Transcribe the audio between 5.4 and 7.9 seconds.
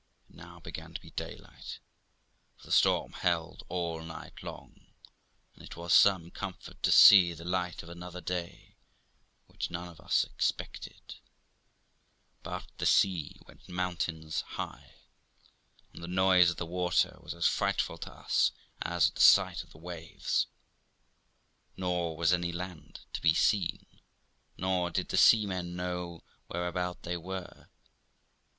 and it was some comfort to see the light of